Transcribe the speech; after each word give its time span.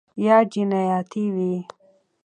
یا 0.25 0.37
جنیاتي 0.51 1.25
وي 1.35 1.51